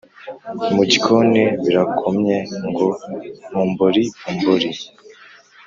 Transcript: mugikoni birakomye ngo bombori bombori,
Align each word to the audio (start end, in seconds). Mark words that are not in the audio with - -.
mugikoni 0.75 1.43
birakomye 1.65 2.37
ngo 2.67 2.87
bombori 3.51 4.03
bombori, 4.21 4.71